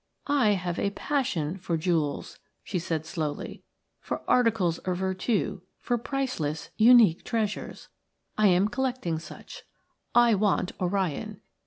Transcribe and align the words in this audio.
"I 0.25 0.53
have 0.53 0.79
a 0.79 0.89
passion 0.89 1.57
for 1.59 1.77
jewels," 1.77 2.39
she 2.63 2.79
said, 2.79 3.05
slowly, 3.05 3.61
"for 3.99 4.23
articles 4.27 4.79
of 4.79 4.97
vertu, 4.97 5.61
for 5.79 5.99
priceless, 5.99 6.71
unique 6.75 7.23
treasures. 7.23 7.87
I 8.35 8.47
am 8.47 8.67
collecting 8.67 9.19
such. 9.19 9.61
I 10.15 10.33
want 10.33 10.71
Orion. 10.79 11.41